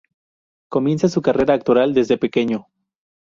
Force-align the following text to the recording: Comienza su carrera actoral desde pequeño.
Comienza 0.67 1.09
su 1.09 1.21
carrera 1.21 1.53
actoral 1.53 1.93
desde 1.93 2.17
pequeño. 2.17 2.65